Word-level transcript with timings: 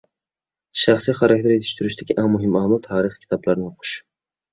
شەخسى 0.83 1.13
خاراكتېر 1.19 1.53
يېتىشتۈرۈشتىكى 1.55 2.15
ئەڭ 2.21 2.29
مۇھىم 2.37 2.57
ئامىل— 2.61 2.81
تارىخىي 2.87 3.23
كىتابلارنى 3.27 3.67
ئوقۇش. 3.69 3.93